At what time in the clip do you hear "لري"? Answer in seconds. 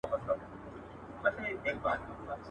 2.27-2.39